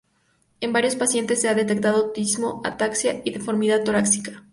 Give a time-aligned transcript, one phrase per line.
[0.61, 4.43] En varios pacientes se ha detectado autismo, ataxia y deformidad torácica.